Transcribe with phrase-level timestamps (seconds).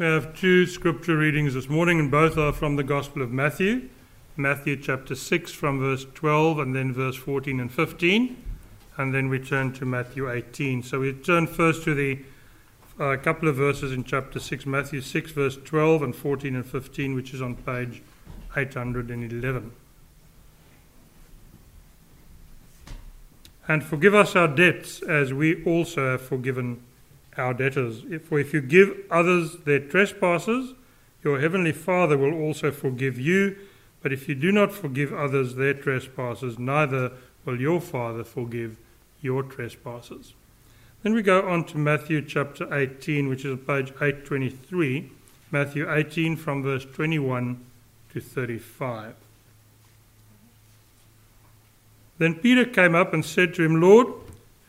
[0.00, 3.90] We have two scripture readings this morning, and both are from the Gospel of Matthew.
[4.34, 8.42] Matthew chapter 6 from verse 12 and then verse 14 and 15.
[8.96, 10.84] And then we turn to Matthew 18.
[10.84, 12.18] So we turn first to the
[12.98, 17.14] uh, couple of verses in chapter 6, Matthew 6, verse 12 and 14 and 15,
[17.14, 18.00] which is on page
[18.56, 19.70] 811.
[23.68, 26.84] And forgive us our debts as we also have forgiven
[27.36, 28.02] our debtors.
[28.24, 30.74] For if you give others their trespasses,
[31.22, 33.56] your heavenly Father will also forgive you.
[34.02, 37.12] But if you do not forgive others their trespasses, neither
[37.44, 38.76] will your Father forgive
[39.20, 40.34] your trespasses.
[41.02, 45.10] Then we go on to Matthew chapter 18, which is page 823.
[45.50, 47.64] Matthew 18 from verse 21
[48.12, 49.14] to 35.
[52.18, 54.08] Then Peter came up and said to him, Lord,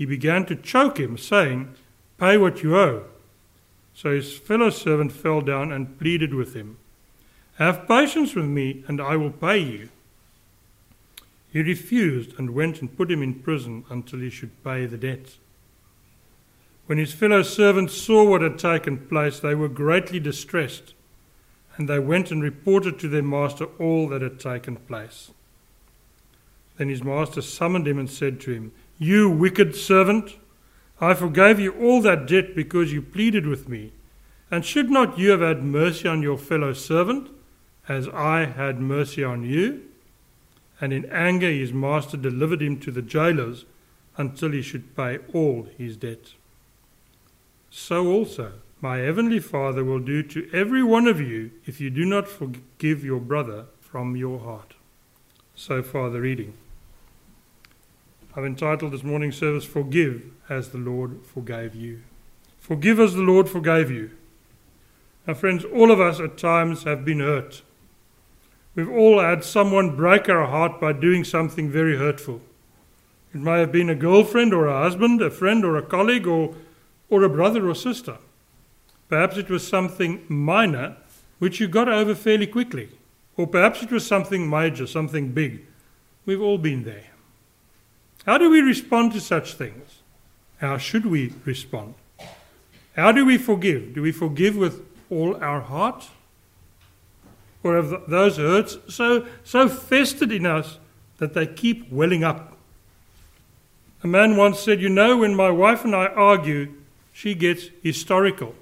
[0.00, 1.74] he began to choke him, saying,
[2.16, 3.04] Pay what you owe.
[3.92, 6.78] So his fellow servant fell down and pleaded with him,
[7.56, 9.90] Have patience with me, and I will pay you.
[11.52, 15.34] He refused and went and put him in prison until he should pay the debt.
[16.86, 20.94] When his fellow servants saw what had taken place, they were greatly distressed,
[21.76, 25.30] and they went and reported to their master all that had taken place.
[26.78, 30.36] Then his master summoned him and said to him, You wicked servant,
[31.00, 33.90] I forgave you all that debt because you pleaded with me.
[34.48, 37.30] And should not you have had mercy on your fellow servant,
[37.88, 39.90] as I had mercy on you?
[40.80, 43.64] and in anger his master delivered him to the jailers
[44.16, 46.32] until he should pay all his debt.
[47.70, 52.04] So also my heavenly Father will do to every one of you if you do
[52.04, 54.74] not forgive your brother from your heart.
[55.54, 56.54] So far, the reading.
[58.36, 62.02] I've entitled this morning's service, Forgive as the Lord forgave you.
[62.58, 64.10] Forgive as the Lord forgave you.
[65.26, 67.62] Now, friends, all of us at times have been hurt
[68.74, 72.40] We've all had someone break our heart by doing something very hurtful.
[73.34, 76.54] It may have been a girlfriend or a husband, a friend or a colleague, or,
[77.08, 78.18] or a brother or sister.
[79.08, 80.96] Perhaps it was something minor
[81.40, 82.90] which you got over fairly quickly.
[83.36, 85.64] Or perhaps it was something major, something big.
[86.24, 87.09] We've all been there.
[88.26, 90.02] How do we respond to such things?
[90.58, 91.94] How should we respond?
[92.96, 93.94] How do we forgive?
[93.94, 96.08] Do we forgive with all our heart?
[97.62, 100.78] or have those hurts so, so festered in us
[101.18, 102.56] that they keep welling up.
[104.02, 106.72] A man once said, You know, when my wife and I argue,
[107.12, 108.54] she gets historical.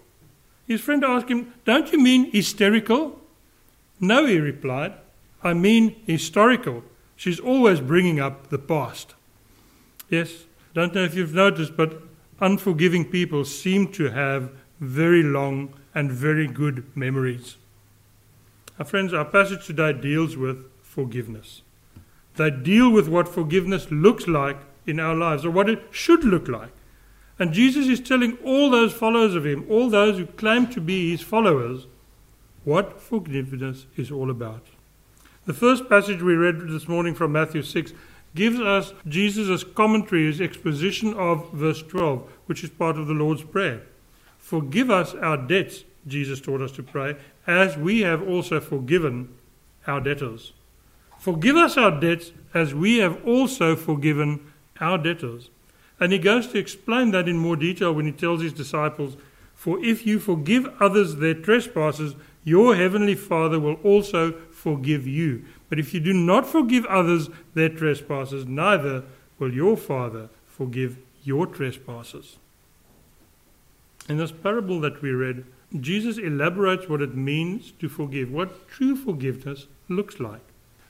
[0.66, 3.20] His friend asked him, Don't you mean hysterical?
[4.00, 4.94] No, he replied,
[5.42, 6.82] I mean historical.
[7.14, 9.14] She's always bringing up the past.
[10.08, 12.02] Yes, don't know if you've noticed, but
[12.40, 17.56] unforgiving people seem to have very long and very good memories.
[18.78, 21.62] Our friends, our passage today deals with forgiveness.
[22.36, 26.48] They deal with what forgiveness looks like in our lives, or what it should look
[26.48, 26.70] like.
[27.38, 31.10] And Jesus is telling all those followers of him, all those who claim to be
[31.10, 31.86] his followers,
[32.64, 34.66] what forgiveness is all about.
[35.46, 37.92] The first passage we read this morning from Matthew 6
[38.34, 43.42] gives us Jesus' commentary, his exposition of verse 12, which is part of the Lord's
[43.42, 43.82] Prayer.
[44.38, 47.16] Forgive us our debts, Jesus taught us to pray,
[47.46, 49.34] as we have also forgiven
[49.86, 50.52] our debtors.
[51.18, 55.50] Forgive us our debts as we have also forgiven our debtors.
[56.00, 59.16] And he goes to explain that in more detail when he tells his disciples,
[59.54, 62.14] For if you forgive others their trespasses,
[62.44, 65.44] your heavenly Father will also forgive you.
[65.68, 69.04] But if you do not forgive others their trespasses, neither
[69.38, 72.36] will your Father forgive your trespasses.
[74.08, 75.44] In this parable that we read,
[75.78, 80.40] Jesus elaborates what it means to forgive, what true forgiveness looks like.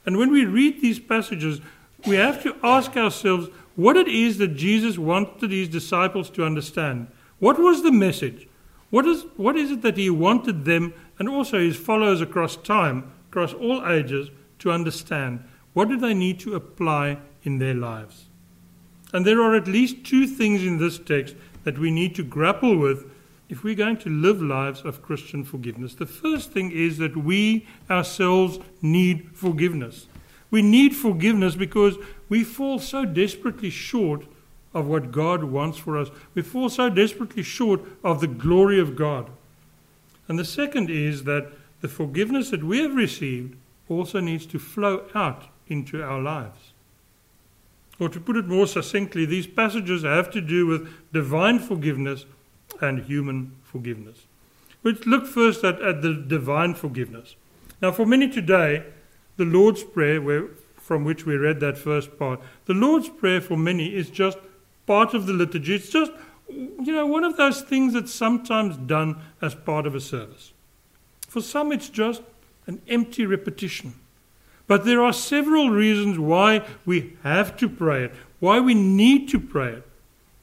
[0.05, 1.59] And when we read these passages,
[2.07, 7.07] we have to ask ourselves what it is that Jesus wanted his disciples to understand.
[7.39, 8.47] What was the message?
[8.89, 13.11] What is, what is it that he wanted them and also his followers across time,
[13.29, 14.29] across all ages,
[14.59, 15.43] to understand?
[15.73, 18.25] What do they need to apply in their lives?
[19.13, 22.77] And there are at least two things in this text that we need to grapple
[22.77, 23.09] with
[23.49, 25.95] if we're going to live lives of Christian forgiveness.
[25.95, 30.05] The first thing is that we ourselves need forgiveness.
[30.51, 31.97] We need forgiveness because
[32.27, 34.25] we fall so desperately short
[34.73, 36.09] of what God wants for us.
[36.35, 39.29] We fall so desperately short of the glory of God.
[40.27, 43.55] And the second is that the forgiveness that we have received
[43.87, 46.73] also needs to flow out into our lives.
[47.99, 52.25] Or to put it more succinctly, these passages have to do with divine forgiveness
[52.81, 54.25] and human forgiveness.
[54.83, 57.35] Let's look first at, at the divine forgiveness.
[57.81, 58.85] Now, for many today,
[59.35, 60.47] the Lord's Prayer, where,
[60.77, 64.37] from which we read that first part, the Lord's Prayer for many is just
[64.85, 65.75] part of the liturgy.
[65.75, 66.11] It's just,
[66.47, 70.53] you know, one of those things that's sometimes done as part of a service.
[71.29, 72.23] For some, it's just
[72.65, 73.93] an empty repetition.
[74.67, 79.39] But there are several reasons why we have to pray it, why we need to
[79.39, 79.87] pray it,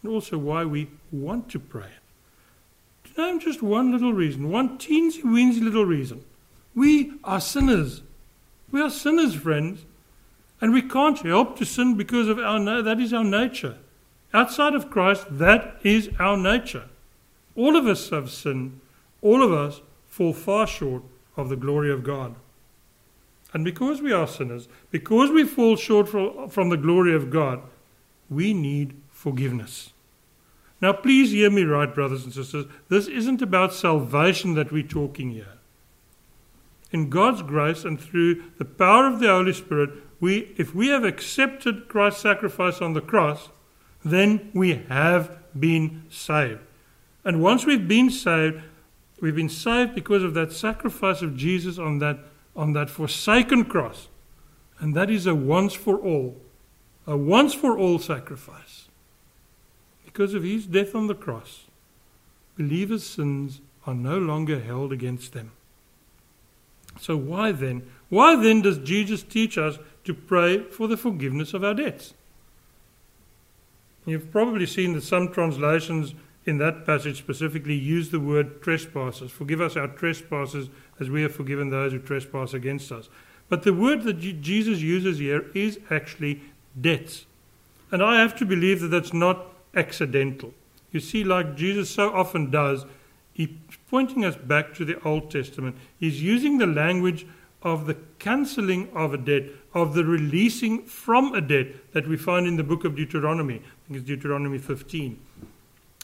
[0.03, 3.11] and also why we want to pray it.
[3.15, 6.25] To name just one little reason, one teensy weensy little reason.
[6.75, 8.03] We are sinners.
[8.71, 9.85] We are sinners, friends.
[10.61, 13.77] And we can't help to sin because of our that is our nature.
[14.33, 16.85] Outside of Christ, that is our nature.
[17.56, 18.81] All of us have sinned.
[19.21, 19.81] All of us
[20.16, 21.02] fall far short
[21.36, 22.36] of the glory of God.
[23.52, 27.60] And because we are sinners, because we fall short from the glory of God,
[28.30, 29.90] we need forgiveness.
[30.80, 32.64] Now, please hear me right, brothers and sisters.
[32.88, 35.58] This isn't about salvation that we're talking here.
[36.92, 41.04] In God's grace and through the power of the Holy Spirit, we, if we have
[41.04, 43.50] accepted Christ's sacrifice on the cross,
[44.02, 46.60] then we have been saved.
[47.22, 48.62] And once we've been saved,
[49.20, 52.18] we've been saved because of that sacrifice of Jesus on that,
[52.54, 54.08] on that forsaken cross.
[54.78, 56.36] And that is a once for all,
[57.06, 58.88] a once for all sacrifice.
[60.04, 61.64] Because of his death on the cross,
[62.56, 65.52] believers' sins are no longer held against them.
[66.98, 67.86] So, why then?
[68.08, 72.14] Why then does Jesus teach us to pray for the forgiveness of our debts?
[74.06, 76.14] You've probably seen that some translations
[76.46, 79.32] in that passage specifically use the word trespassers.
[79.32, 80.70] Forgive us our trespasses
[81.00, 83.08] as we have forgiven those who trespass against us.
[83.48, 86.40] But the word that Jesus uses here is actually
[86.81, 87.26] debts.
[87.90, 90.54] And I have to believe that that's not accidental.
[90.93, 92.87] You see, like Jesus so often does,
[93.32, 93.50] he's
[93.90, 95.76] pointing us back to the Old Testament.
[95.99, 97.26] He's using the language
[97.62, 99.44] of the cancelling of a debt,
[99.75, 103.56] of the releasing from a debt that we find in the book of Deuteronomy.
[103.56, 105.19] I think it's Deuteronomy 15.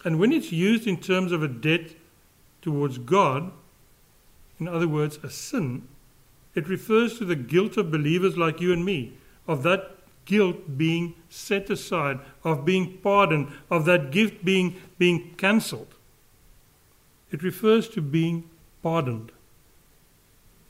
[0.04, 1.94] And when it's used in terms of a debt
[2.60, 3.52] towards God,
[4.58, 5.88] in other words, a sin,
[6.54, 9.14] it refers to the guilt of believers like you and me,
[9.46, 15.94] of that guilt being set aside, of being pardoned, of that gift being, being cancelled.
[17.30, 18.48] It refers to being
[18.82, 19.32] pardoned.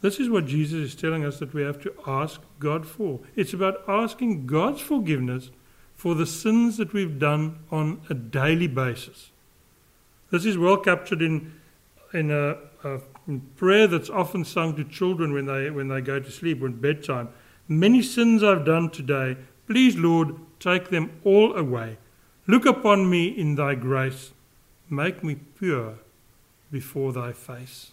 [0.01, 3.21] This is what Jesus is telling us that we have to ask God for.
[3.37, 5.51] It's about asking God's forgiveness
[6.03, 9.31] for the sins that we've done on a daily basis.
[10.33, 11.53] This is well captured in,
[12.13, 12.99] in a, a
[13.55, 16.81] prayer that's often sung to children when they, when they go to sleep or at
[16.81, 17.29] bedtime.
[17.69, 19.37] Many sins I've done today.
[19.69, 21.99] Please, Lord, take them all away.
[22.49, 24.33] Look upon me in thy grace.
[24.91, 25.99] Make me pure
[26.73, 27.93] before thy face.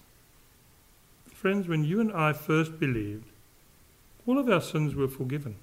[1.32, 3.30] Friends, when you and I first believed,
[4.26, 5.58] all of our sins were forgiven.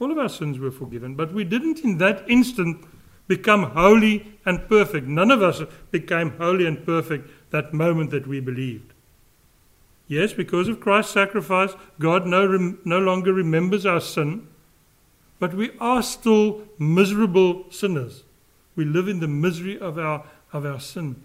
[0.00, 2.84] All of our sins were forgiven, but we didn't in that instant
[3.26, 5.06] become holy and perfect.
[5.06, 8.92] None of us became holy and perfect that moment that we believed.
[10.06, 14.48] Yes, because of Christ's sacrifice, God no, no longer remembers our sin,
[15.38, 18.24] but we are still miserable sinners.
[18.74, 21.22] We live in the misery of our, of our sin.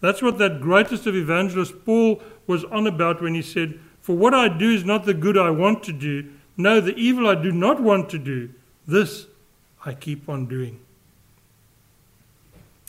[0.00, 4.34] That's what that greatest of evangelists, Paul, was on about when he said, For what
[4.34, 6.30] I do is not the good I want to do.
[6.58, 8.50] No, the evil I do not want to do.
[8.86, 9.26] This
[9.86, 10.80] I keep on doing.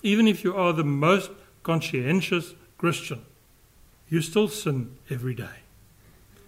[0.01, 1.29] Even if you are the most
[1.61, 3.23] conscientious Christian,
[4.09, 5.59] you still sin every day.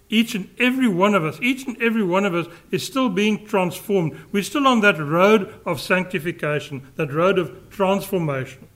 [0.10, 3.46] Each and every one of us, each and every one of us is still being
[3.46, 4.20] transformed.
[4.32, 8.68] We're still on that road of sanctification, that road of transformation.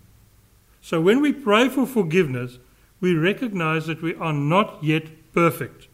[0.81, 2.59] So when we pray for forgiveness,
[3.01, 5.87] we recognize that we are not yet perfect.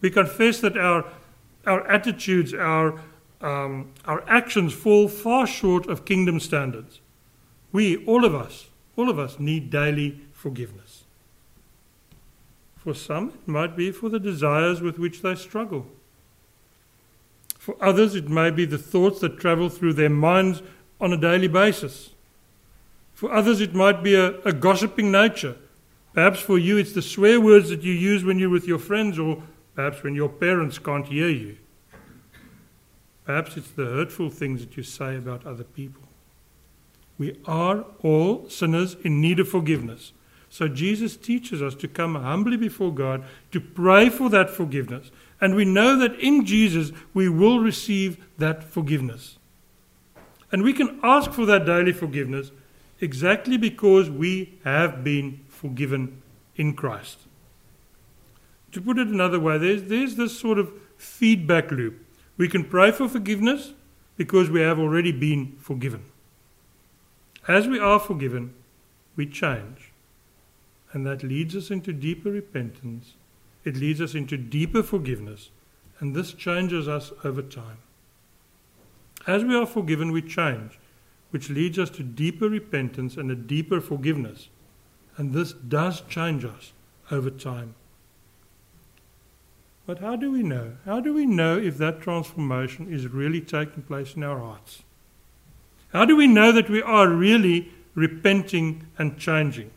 [0.00, 1.04] We confess that our,
[1.68, 3.00] our attitudes, our,
[3.40, 7.00] um, our actions fall far short of kingdom standards.
[7.70, 11.04] We, all of us, all of us need daily forgiveness.
[12.76, 15.86] For some, it might be for the desires with which they struggle.
[17.58, 20.62] For others, it may be the thoughts that travel through their minds
[21.00, 22.10] on a daily basis.
[23.12, 25.56] For others, it might be a, a gossiping nature.
[26.14, 29.18] Perhaps for you, it's the swear words that you use when you're with your friends,
[29.18, 29.42] or
[29.78, 31.56] perhaps when your parents can't hear you.
[33.24, 36.02] Perhaps it's the hurtful things that you say about other people.
[37.16, 40.12] We are all sinners in need of forgiveness.
[40.50, 45.12] So Jesus teaches us to come humbly before God, to pray for that forgiveness.
[45.40, 49.38] And we know that in Jesus we will receive that forgiveness.
[50.50, 52.50] And we can ask for that daily forgiveness
[53.00, 56.20] exactly because we have been forgiven
[56.56, 57.27] in Christ.
[58.72, 62.04] To put it another way, there's, there's this sort of feedback loop.
[62.36, 63.72] We can pray for forgiveness
[64.16, 66.04] because we have already been forgiven.
[67.46, 68.54] As we are forgiven,
[69.16, 69.92] we change.
[70.92, 73.14] And that leads us into deeper repentance.
[73.64, 75.50] It leads us into deeper forgiveness.
[76.00, 77.78] And this changes us over time.
[79.26, 80.78] As we are forgiven, we change,
[81.30, 84.48] which leads us to deeper repentance and a deeper forgiveness.
[85.16, 86.72] And this does change us
[87.10, 87.74] over time.
[89.88, 90.72] But how do we know?
[90.84, 94.82] How do we know if that transformation is really taking place in our hearts?
[95.94, 99.70] How do we know that we are really repenting and changing?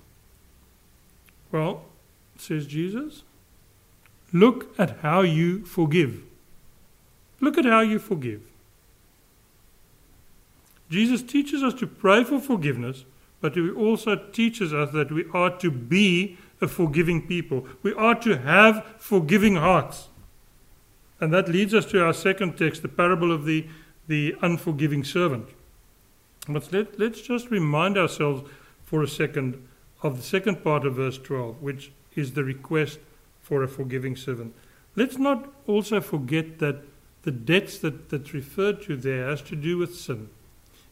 [1.49, 1.85] Well,
[2.37, 3.23] says Jesus,
[4.33, 6.23] look at how you forgive.
[7.39, 8.41] Look at how you forgive.
[10.89, 13.05] Jesus teaches us to pray for forgiveness,
[13.39, 17.67] but he also teaches us that we are to be a forgiving people.
[17.81, 20.09] We are to have forgiving hearts.
[21.19, 23.67] And that leads us to our second text, the parable of the,
[24.07, 25.49] the unforgiving servant.
[26.47, 28.49] But let, let's just remind ourselves
[28.83, 29.67] for a second
[30.03, 32.99] of the second part of verse 12, which is the request
[33.39, 34.53] for a forgiving servant.
[34.95, 36.83] Let's not also forget that
[37.23, 40.29] the debts that, that's referred to there has to do with sin.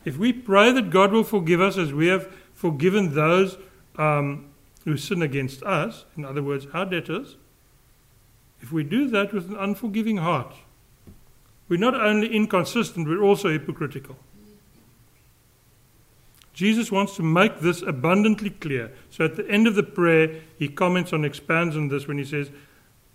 [0.05, 3.57] If we pray that God will forgive us as we have forgiven those
[3.97, 4.45] um,
[4.85, 7.35] who sin against us, in other words, our debtors,
[8.61, 10.53] if we do that with an unforgiving heart,
[11.67, 14.17] we're not only inconsistent, we're also hypocritical.
[16.53, 18.91] Jesus wants to make this abundantly clear.
[19.11, 22.25] So at the end of the prayer, he comments on, expands on this when he
[22.25, 22.49] says,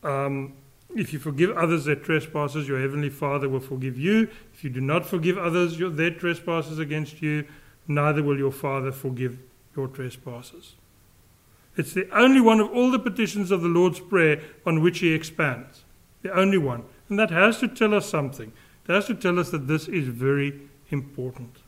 [0.03, 0.55] um,
[0.97, 4.31] If you forgive others their trespasses, your heavenly Father will forgive you.
[4.55, 7.45] If you do not forgive others their trespasses against you,
[7.87, 9.37] neither will your Father forgive
[9.77, 10.77] your trespasses.
[11.77, 15.13] It's the only one of all the petitions of the Lord's Prayer on which he
[15.13, 15.85] expands.
[16.23, 16.85] The only one.
[17.09, 18.53] And that has to tell us something.
[18.89, 21.59] It has to tell us that this is very important.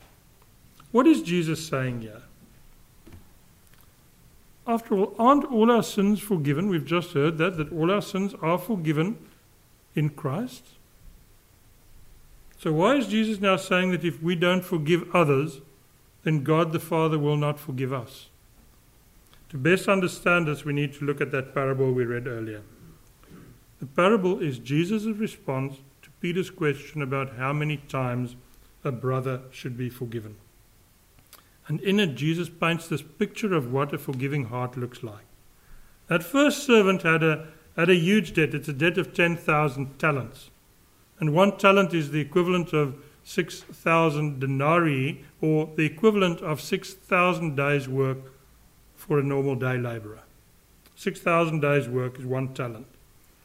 [0.92, 2.22] What is Jesus saying here?
[4.66, 6.68] After all, aren't all our sins forgiven?
[6.68, 9.18] We've just heard that, that all our sins are forgiven
[9.94, 10.64] in Christ.
[12.58, 15.60] So, why is Jesus now saying that if we don't forgive others,
[16.24, 18.28] then God the Father will not forgive us?
[19.50, 22.62] To best understand this, we need to look at that parable we read earlier.
[23.78, 28.36] The parable is Jesus' response to Peter's question about how many times
[28.82, 30.36] a brother should be forgiven.
[31.68, 35.26] And in it, Jesus paints this picture of what a forgiving heart looks like.
[36.08, 38.54] That first servant had a, had a huge debt.
[38.54, 40.50] It's a debt of 10,000 talents.
[41.18, 47.88] And one talent is the equivalent of 6,000 denarii, or the equivalent of 6,000 days'
[47.88, 48.18] work
[49.06, 50.20] for a normal day laborer.
[50.96, 52.86] 6,000 days' work is one talent.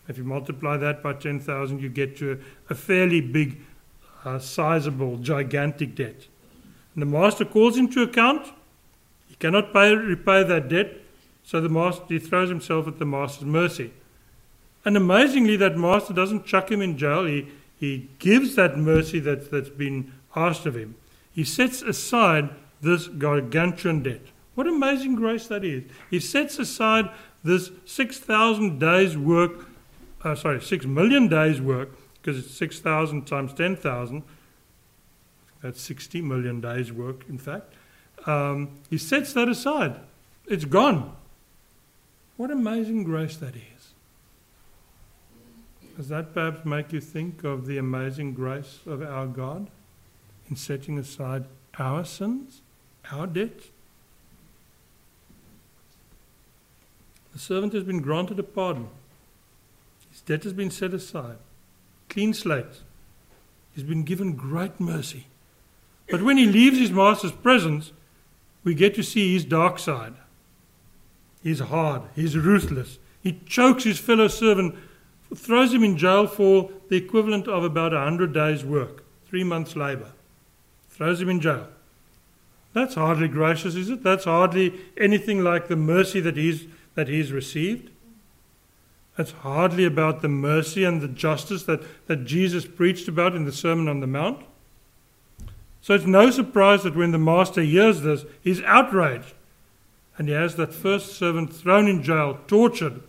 [0.07, 3.61] If you multiply that by 10,000, you get to a, a fairly big,
[4.25, 6.27] uh, sizable, gigantic debt.
[6.95, 8.47] And the master calls him to account.
[9.27, 10.97] He cannot pay, repay that debt,
[11.43, 13.91] so the master he throws himself at the master's mercy.
[14.83, 17.25] And amazingly, that master doesn't chuck him in jail.
[17.25, 17.47] He,
[17.79, 20.95] he gives that mercy that, that's been asked of him.
[21.31, 22.49] He sets aside
[22.81, 24.21] this gargantuan debt.
[24.55, 25.83] What amazing grace that is.
[26.09, 27.09] He sets aside
[27.43, 29.67] this 6,000 days' work,
[30.23, 31.89] uh, sorry, 6 million days' work,
[32.21, 34.23] because it's 6,000 times 10,000,
[35.61, 37.73] that's 60 million days' work, in fact.
[38.25, 39.99] Um, he sets that aside.
[40.47, 41.15] It's gone.
[42.37, 43.93] What amazing grace that is.
[45.97, 49.69] Does that perhaps make you think of the amazing grace of our God
[50.49, 51.45] in setting aside
[51.77, 52.61] our sins,
[53.11, 53.69] our debts?
[57.33, 58.89] The servant has been granted a pardon.
[60.11, 61.37] His debt has been set aside.
[62.09, 62.81] Clean slate.
[63.73, 65.27] He's been given great mercy.
[66.09, 67.93] But when he leaves his master's presence,
[68.63, 70.15] we get to see his dark side.
[71.41, 72.99] He's hard, he's ruthless.
[73.21, 74.75] He chokes his fellow servant,
[75.33, 79.75] throws him in jail for the equivalent of about a hundred days' work, three months'
[79.75, 80.11] labor.
[80.89, 81.67] Throws him in jail.
[82.73, 84.03] That's hardly gracious, is it?
[84.03, 87.89] That's hardly anything like the mercy that he's, that he's received.
[89.17, 93.51] That's hardly about the mercy and the justice that, that Jesus preached about in the
[93.51, 94.43] Sermon on the Mount.
[95.81, 99.33] So it's no surprise that when the master hears this, he's outraged.
[100.17, 103.01] And he has that first servant thrown in jail, tortured.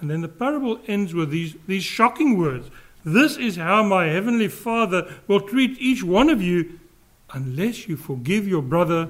[0.00, 2.70] And then the parable ends with these, these shocking words
[3.04, 6.78] This is how my heavenly Father will treat each one of you
[7.32, 9.08] unless you forgive your brother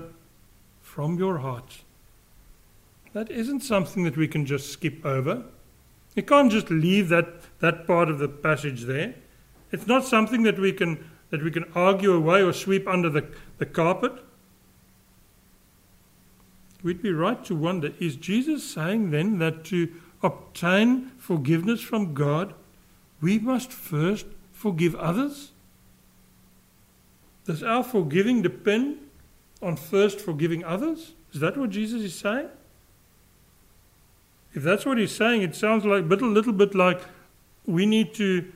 [0.81, 1.84] from your heart.
[3.15, 5.45] That isn't something that we can just skip over.
[6.15, 7.27] You can't just leave that,
[7.61, 9.15] that part of the passage there.
[9.73, 13.27] It's not something that we can that we can argue away or sweep under the,
[13.59, 14.13] the carpet.
[16.83, 19.93] We'd be right to wonder is Jesus saying then that to
[20.23, 22.55] obtain forgiveness from God,
[23.21, 25.51] we must first forgive others?
[27.47, 28.99] Does our forgiving depend
[29.61, 31.15] on first forgiving others?
[31.33, 32.49] Is that what Jesus is saying?
[34.55, 37.01] If that's what he's saying, it sounds like a little bit like
[37.67, 38.51] we need to,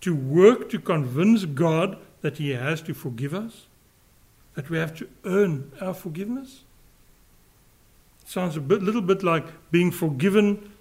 [0.00, 3.66] to work to convince God that he has to forgive us,
[4.54, 6.64] that we have to earn our forgiveness.
[8.22, 10.72] It sounds a bit, little bit like being forgiven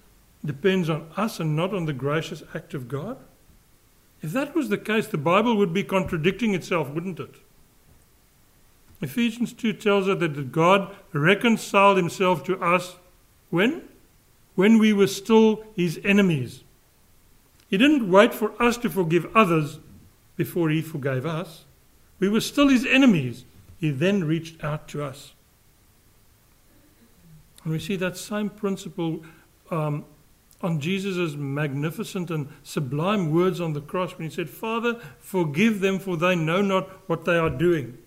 [0.45, 3.17] depends on us and not on the gracious act of God.
[4.21, 7.35] If that was the case, the Bible would be contradicting itself, wouldn't it?
[9.01, 12.95] Ephesians 2 tells us that God reconciled himself to us
[13.49, 13.81] when?
[14.55, 16.63] When we were still his enemies.
[17.69, 19.79] He didn't wait for us to forgive others
[20.35, 21.65] before he forgave us.
[22.19, 23.45] We were still his enemies.
[23.79, 25.33] He then reached out to us.
[27.63, 29.23] And we see that same principle
[29.71, 30.05] um,
[30.61, 35.99] on Jesus' magnificent and sublime words on the cross when he said, Father, forgive them,
[35.99, 37.97] for they know not what they are doing.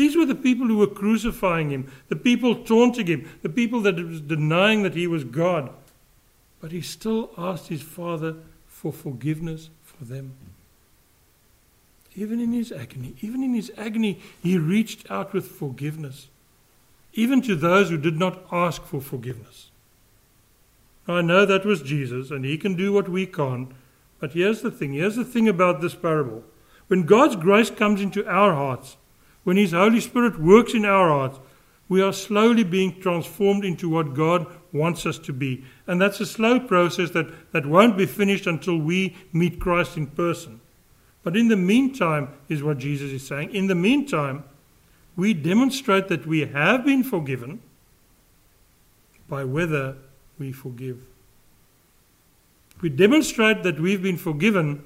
[0.00, 3.96] These were the people who were crucifying him, the people taunting him, the people that
[3.96, 5.68] was denying that he was God.
[6.58, 8.36] But he still asked his Father
[8.66, 10.32] for forgiveness for them.
[12.16, 16.28] Even in his agony, even in his agony, he reached out with forgiveness,
[17.12, 19.70] even to those who did not ask for forgiveness.
[21.06, 23.72] I know that was Jesus, and he can do what we can't.
[24.18, 26.42] But here's the thing here's the thing about this parable.
[26.86, 28.96] When God's grace comes into our hearts,
[29.44, 31.38] when His Holy Spirit works in our hearts,
[31.88, 35.64] we are slowly being transformed into what God wants us to be.
[35.86, 40.06] And that's a slow process that, that won't be finished until we meet Christ in
[40.06, 40.60] person.
[41.24, 43.54] But in the meantime, is what Jesus is saying.
[43.54, 44.44] In the meantime,
[45.16, 47.60] we demonstrate that we have been forgiven
[49.28, 49.96] by whether
[50.38, 51.04] we forgive.
[52.80, 54.84] We demonstrate that we've been forgiven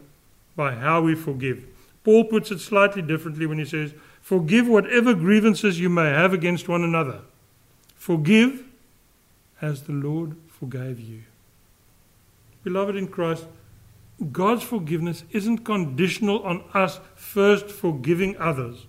[0.56, 1.64] by how we forgive.
[2.02, 6.66] Paul puts it slightly differently when he says, Forgive whatever grievances you may have against
[6.66, 7.20] one another.
[7.94, 8.64] Forgive
[9.60, 11.24] as the Lord forgave you.
[12.62, 13.44] Beloved in Christ,
[14.32, 18.86] God's forgiveness isn't conditional on us first forgiving others.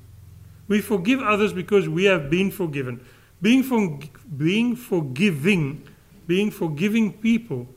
[0.70, 3.06] We forgive others because we have been forgiven.
[3.42, 4.00] Being, for,
[4.38, 5.86] being forgiving,
[6.28, 7.68] being forgiving people,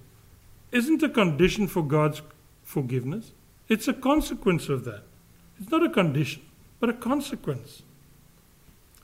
[0.71, 2.23] isn't a condition for God's
[2.63, 3.33] forgiveness.
[3.69, 5.03] It's a consequence of that.
[5.59, 6.43] It's not a condition
[6.81, 7.83] but a consequence.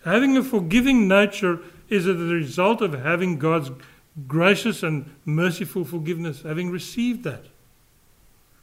[0.04, 3.70] Having a forgiving nature is the result of having God's
[4.28, 7.46] gracious and merciful forgiveness, having received that.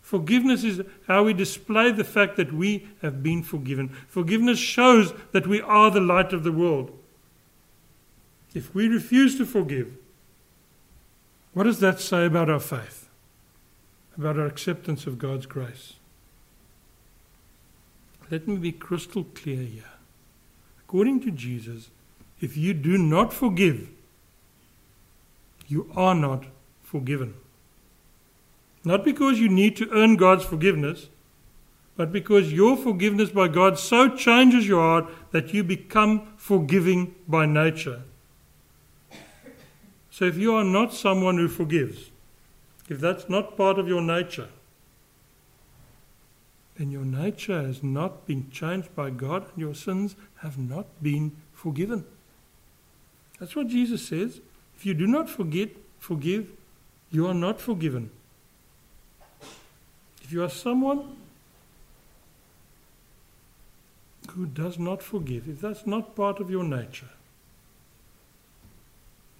[0.02, 3.89] Forgiveness is how we display the fact that we have been forgiven.
[4.08, 6.97] Forgiveness shows that we are the light of the world.
[8.54, 9.93] If we refuse to forgive,
[11.54, 13.10] what does that say about our faith?
[14.17, 15.93] About our acceptance of God's grace?
[18.31, 19.83] Let me be crystal clear here.
[20.79, 21.89] According to Jesus,
[22.39, 23.89] if you do not forgive,
[25.67, 26.45] you are not
[26.81, 27.33] forgiven.
[28.85, 31.09] Not because you need to earn God's forgiveness,
[31.97, 37.45] but because your forgiveness by God so changes your heart that you become forgiving by
[37.45, 38.01] nature.
[40.09, 42.11] So if you are not someone who forgives,
[42.89, 44.47] if that's not part of your nature,
[46.77, 51.36] then your nature has not been changed by God and your sins have not been
[51.53, 52.05] forgiven.
[53.39, 54.39] That's what Jesus says.
[54.75, 56.49] If you do not forget, forgive,
[57.12, 58.10] you are not forgiven.
[60.23, 61.17] If you are someone
[64.31, 67.10] who does not forgive, if that's not part of your nature,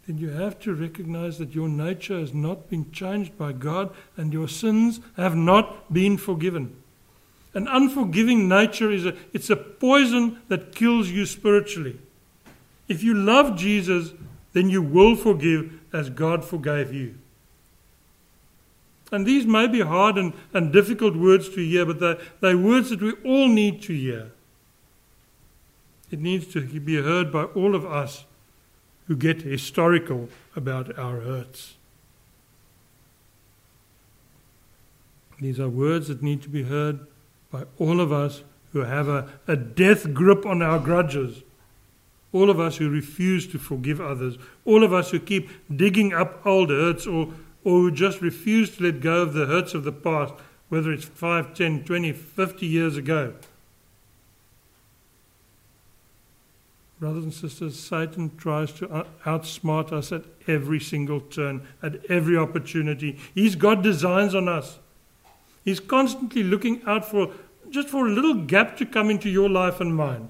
[0.06, 4.34] then you have to recognize that your nature has not been changed by God and
[4.34, 6.81] your sins have not been forgiven.
[7.54, 12.00] An unforgiving nature is a, it's a poison that kills you spiritually.
[12.88, 14.12] If you love Jesus,
[14.54, 17.16] then you will forgive as God forgave you.
[19.12, 22.90] And these may be hard and, and difficult words to hear, but they're, they're words
[22.92, 24.32] that we all need to hear.
[26.10, 28.26] It needs to be heard by all of us
[29.08, 31.76] who get historical about our hurts.
[35.42, 37.08] These are words that need to be heard
[37.52, 41.44] by all of us who have a, a death grip on our grudges.
[42.34, 44.38] All of us who refuse to forgive others.
[44.64, 47.34] All of us who keep digging up old hurts or,
[47.64, 50.34] or who just refuse to let go of the hurts of the past,
[50.70, 53.34] whether it's 5, 10, 20, 50 years ago.
[57.02, 63.20] Brothers and sisters, Satan tries to outsmart us at every single turn, at every opportunity.
[63.34, 64.78] He's got designs on us.
[65.64, 67.32] He's constantly looking out for
[67.70, 70.30] just for a little gap to come into your life and mine,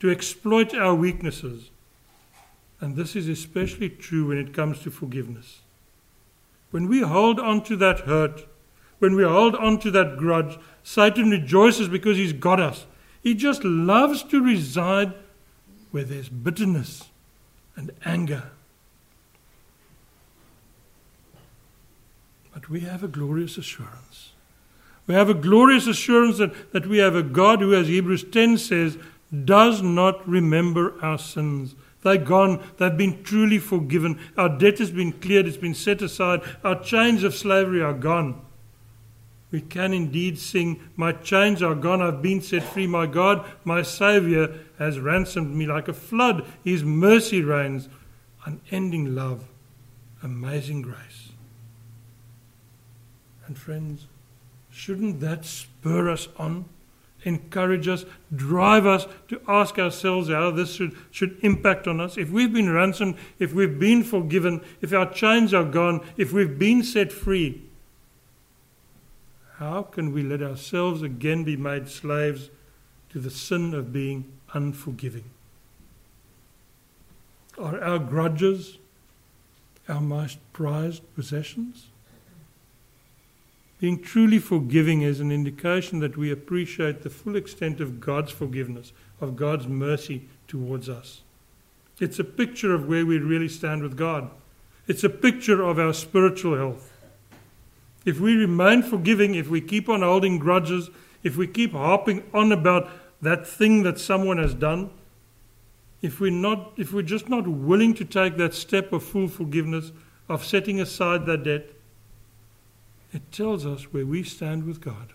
[0.00, 1.70] to exploit our weaknesses.
[2.80, 5.60] And this is especially true when it comes to forgiveness.
[6.70, 8.46] When we hold on to that hurt,
[8.98, 12.86] when we hold on to that grudge, Satan rejoices because he's got us.
[13.22, 15.14] He just loves to reside
[15.90, 17.04] where there's bitterness
[17.74, 18.50] and anger.
[22.52, 24.32] But we have a glorious assurance
[25.06, 28.58] we have a glorious assurance that, that we have a God who, as Hebrews 10
[28.58, 28.98] says,
[29.44, 31.74] does not remember our sins.
[32.02, 32.62] They're gone.
[32.78, 34.20] They've been truly forgiven.
[34.36, 35.46] Our debt has been cleared.
[35.46, 36.40] It's been set aside.
[36.62, 38.40] Our chains of slavery are gone.
[39.50, 42.02] We can indeed sing, My chains are gone.
[42.02, 42.86] I've been set free.
[42.86, 46.44] My God, my Saviour, has ransomed me like a flood.
[46.64, 47.88] His mercy reigns.
[48.44, 49.44] Unending love.
[50.22, 51.30] Amazing grace.
[53.46, 54.06] And friends,
[54.76, 56.66] Shouldn't that spur us on,
[57.24, 62.18] encourage us, drive us to ask ourselves how this should, should impact on us?
[62.18, 66.58] If we've been ransomed, if we've been forgiven, if our chains are gone, if we've
[66.58, 67.62] been set free,
[69.54, 72.50] how can we let ourselves again be made slaves
[73.08, 75.24] to the sin of being unforgiving?
[77.58, 78.76] Are our grudges
[79.88, 81.86] our most prized possessions?
[83.78, 88.92] Being truly forgiving is an indication that we appreciate the full extent of God's forgiveness,
[89.20, 91.20] of God's mercy towards us.
[92.00, 94.30] It's a picture of where we really stand with God.
[94.86, 96.92] It's a picture of our spiritual health.
[98.04, 100.90] If we remain forgiving, if we keep on holding grudges,
[101.22, 102.88] if we keep harping on about
[103.20, 104.90] that thing that someone has done,
[106.02, 109.90] if we're not if we're just not willing to take that step of full forgiveness,
[110.28, 111.70] of setting aside that debt,
[113.16, 115.14] it tells us where we stand with God.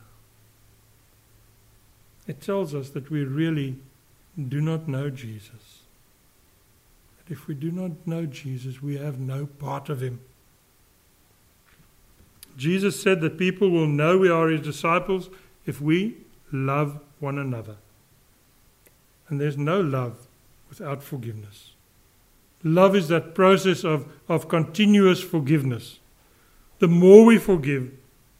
[2.27, 3.75] It tells us that we really
[4.49, 5.83] do not know Jesus.
[7.19, 10.19] That if we do not know Jesus, we have no part of him.
[12.57, 15.29] Jesus said that people will know we are his disciples
[15.67, 16.17] if we
[16.51, 17.75] love one another.
[19.29, 20.27] And there's no love
[20.69, 21.73] without forgiveness.
[22.63, 25.99] Love is that process of, of continuous forgiveness.
[26.81, 27.91] The more we forgive,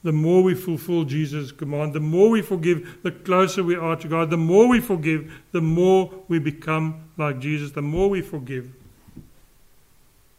[0.03, 1.93] the more we fulfill Jesus' command.
[1.93, 4.31] The more we forgive, the closer we are to God.
[4.31, 7.71] The more we forgive, the more we become like Jesus.
[7.73, 8.71] The more we forgive,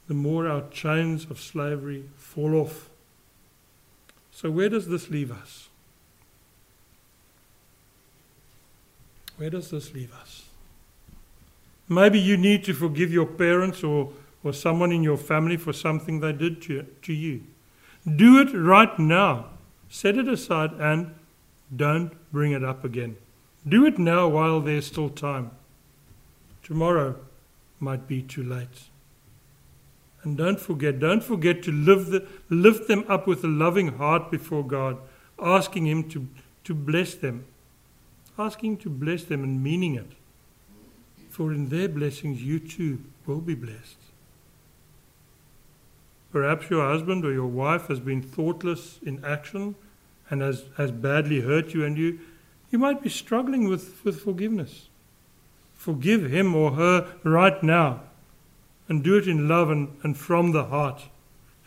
[0.09, 2.91] the more our chains of slavery fall off.
[4.33, 5.69] So, where does this leave us?
[9.37, 10.47] Where does this leave us?
[11.89, 14.13] Maybe you need to forgive your parents or,
[14.43, 17.45] or someone in your family for something they did to, to you.
[18.07, 19.47] Do it right now.
[19.89, 21.15] Set it aside and
[21.75, 23.17] don't bring it up again.
[23.67, 25.53] Do it now while there's still time.
[26.63, 27.17] Tomorrow
[27.79, 28.89] might be too late.
[30.23, 34.31] And don't forget, don't forget to lift, the, lift them up with a loving heart
[34.31, 34.99] before God,
[35.41, 36.29] asking Him to,
[36.65, 37.45] to bless them.
[38.39, 40.13] Asking to bless them and meaning it.
[41.29, 43.97] For in their blessings you too will be blessed.
[46.33, 49.75] Perhaps your husband or your wife has been thoughtless in action
[50.31, 52.19] and has, has badly hurt you, and you,
[52.71, 54.89] you might be struggling with, with forgiveness.
[55.75, 58.01] Forgive him or her right now
[58.89, 61.03] and do it in love and, and from the heart.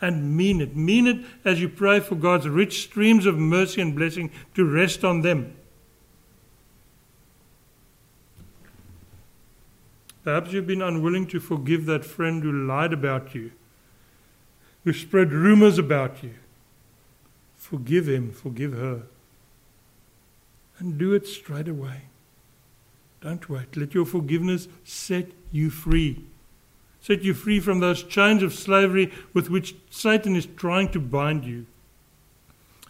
[0.00, 0.76] and mean it.
[0.76, 5.04] Mean it as you pray for God's rich streams of mercy and blessing to rest
[5.04, 5.54] on them.
[10.22, 13.52] Perhaps you've been unwilling to forgive that friend who lied about you,
[14.86, 16.32] who spread rumors about you.
[17.56, 19.02] Forgive him, forgive her.
[20.78, 22.04] And do it straight away.
[23.20, 23.76] Don't wait.
[23.76, 26.24] Let your forgiveness set you free.
[27.02, 31.44] Set you free from those chains of slavery with which Satan is trying to bind
[31.44, 31.66] you.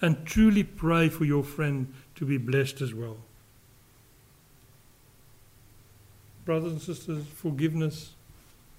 [0.02, 3.16] And truly pray for your friend to be blessed as well.
[6.46, 8.12] brothers and sisters, forgiveness.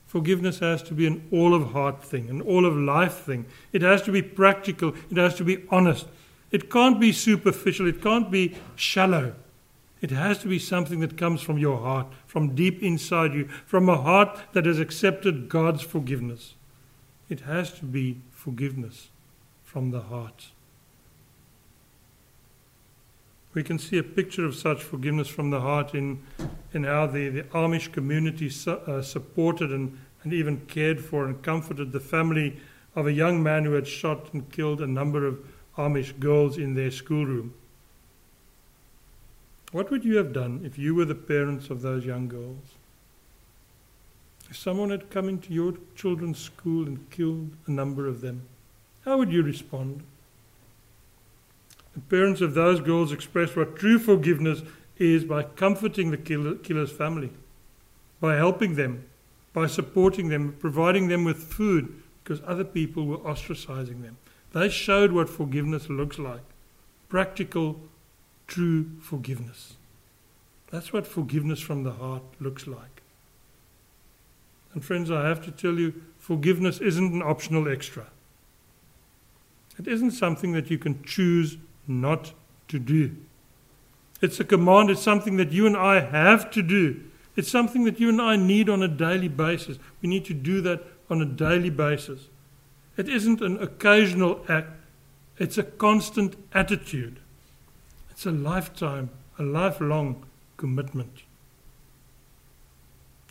[0.07, 3.45] Forgiveness has to be an all of heart thing, an all of life thing.
[3.73, 6.07] It has to be practical, it has to be honest.
[6.49, 9.35] It can't be superficial, it can't be shallow.
[9.99, 13.89] It has to be something that comes from your heart, from deep inside you, from
[13.89, 16.53] a heart that has accepted God's forgiveness.
[17.27, 19.09] It has to be forgiveness
[19.63, 20.51] from the heart.
[23.57, 26.21] We can see a picture of such forgiveness from the heart in,
[26.75, 31.41] in how the, the Amish community su- uh, supported and, and even cared for and
[31.41, 32.59] comforted the family
[32.95, 35.39] of a young man who had shot and killed a number of
[35.75, 37.55] Amish girls in their schoolroom.
[39.71, 42.75] What would you have done if you were the parents of those young girls?
[44.51, 48.43] If someone had come into your children's school and killed a number of them,
[49.03, 50.03] how would you respond?
[51.97, 54.61] The parents of those girls expressed what true forgiveness
[54.99, 57.31] is by comforting the killer, killer's family,
[58.21, 59.05] by helping them,
[59.51, 64.17] by supporting them, providing them with food because other people were ostracizing them.
[64.53, 66.43] They showed what forgiveness looks like
[67.09, 67.79] practical,
[68.45, 69.73] true forgiveness.
[70.69, 73.01] That's what forgiveness from the heart looks like.
[74.75, 78.05] And friends, I have to tell you, forgiveness isn't an optional extra.
[79.79, 82.33] It isn't something that you can choose not
[82.67, 83.15] to do.
[84.21, 87.01] It's a command, it's something that you and I have to do.
[87.35, 89.77] It's something that you and I need on a daily basis.
[90.01, 92.27] We need to do that on a daily basis.
[92.97, 94.71] It isn't an occasional act,
[95.37, 97.19] it's a constant attitude.
[98.09, 100.25] It's a lifetime, a lifelong
[100.57, 101.21] commitment.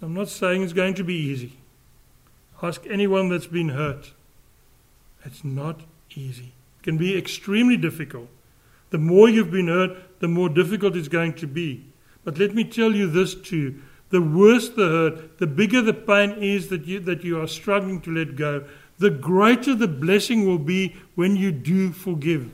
[0.01, 1.55] I'm not saying it's going to be easy.
[2.63, 4.13] Ask anyone that's been hurt.
[5.25, 5.81] It's not
[6.15, 6.53] easy.
[6.79, 8.29] It can be extremely difficult.
[8.97, 11.85] The more you've been hurt, the more difficult it's going to be.
[12.25, 13.83] But let me tell you this too.
[14.09, 18.01] The worse the hurt, the bigger the pain is that you, that you are struggling
[18.01, 22.51] to let go, the greater the blessing will be when you do forgive.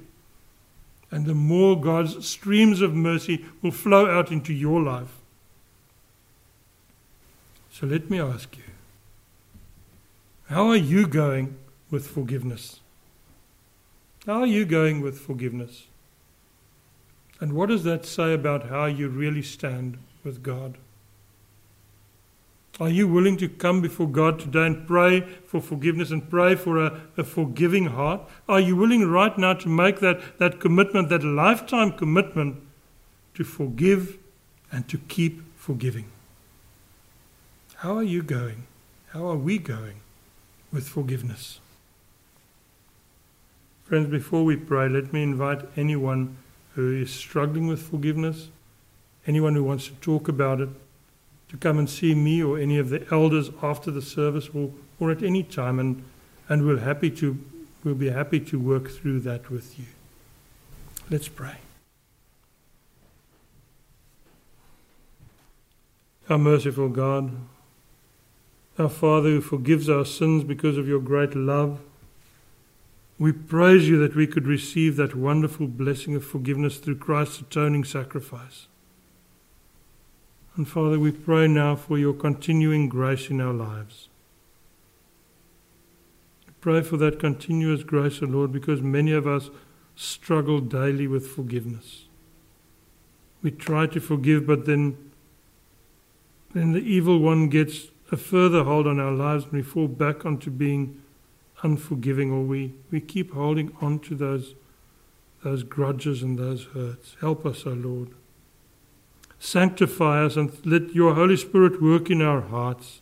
[1.12, 5.20] And the more God's streams of mercy will flow out into your life.
[7.70, 8.64] So let me ask you
[10.48, 11.57] how are you going
[11.88, 12.81] with forgiveness?
[14.26, 15.87] How are you going with forgiveness?
[17.42, 20.78] And what does that say about how you really stand with God?
[22.78, 26.78] Are you willing to come before God today and pray for forgiveness and pray for
[26.78, 28.20] a, a, forgiving heart?
[28.48, 32.62] Are you willing right now to make that, that commitment, that lifetime commitment
[33.35, 34.18] to forgive
[34.70, 36.12] and to keep forgiving?
[37.78, 38.68] How are you going?
[39.09, 39.96] How are we going
[40.72, 41.59] with forgiveness?
[43.83, 46.37] Friends, before we pray, let me invite anyone
[46.74, 48.48] who is struggling with forgiveness,
[49.26, 50.68] anyone who wants to talk about it,
[51.48, 55.11] to come and see me or any of the elders after the service or, or
[55.11, 56.02] at any time, and,
[56.48, 57.38] and we'll, happy to,
[57.85, 59.85] we'll be happy to work through that with you.
[61.11, 61.56] Let's pray.
[66.30, 67.32] Our merciful God,
[68.78, 71.80] our Father who forgives our sins because of your great love,
[73.22, 77.85] we praise you that we could receive that wonderful blessing of forgiveness through Christ's atoning
[77.85, 78.66] sacrifice.
[80.56, 84.08] And Father, we pray now for your continuing grace in our lives.
[86.48, 89.50] We pray for that continuous grace, O Lord, because many of us
[89.94, 92.06] struggle daily with forgiveness.
[93.40, 94.96] We try to forgive, but then,
[96.54, 100.26] then the evil one gets a further hold on our lives and we fall back
[100.26, 101.01] onto being
[101.62, 104.55] unforgiving or we, we keep holding on to those,
[105.44, 107.16] those grudges and those hurts.
[107.20, 108.11] Help us, O Lord.
[109.38, 113.01] Sanctify us and let your Holy Spirit work in our hearts.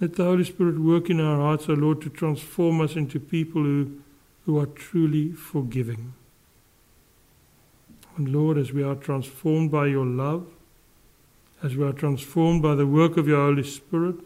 [0.00, 3.62] Let the Holy Spirit work in our hearts, O Lord, to transform us into people
[3.62, 4.00] who,
[4.46, 6.14] who are truly forgiving.
[8.16, 10.46] And Lord, as we are transformed by your love,
[11.62, 14.16] as we are transformed by the work of your Holy Spirit,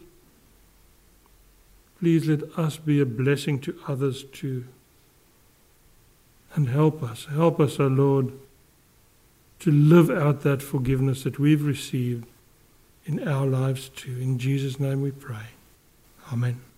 [2.02, 4.64] please let us be a blessing to others too.
[6.56, 8.32] And help us, help us, O Lord,
[9.60, 12.26] to live out that forgiveness that we've received
[13.06, 14.18] in our lives too.
[14.20, 15.50] In Jesus' name we pray.
[16.32, 16.71] Amen.